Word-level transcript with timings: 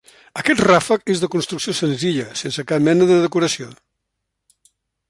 Aquest 0.43 0.63
ràfec 0.67 1.13
és 1.15 1.21
de 1.25 1.29
construcció 1.35 1.75
senzilla 1.81 2.27
sense 2.43 2.67
cap 2.73 2.89
mena 2.89 3.13
de 3.13 3.21
decoració. 3.27 3.73